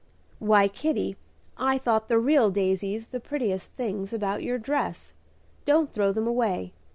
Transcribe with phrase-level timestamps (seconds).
[0.39, 1.15] "Why, Kitty,
[1.57, 5.13] I thought the real daisies the prettiest things about your dress.
[5.63, 6.73] Don't throw them away.